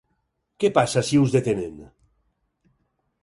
Què 0.63 0.69
passa 0.77 1.03
si 1.09 1.19
us 1.25 1.35
detenen? 1.37 1.75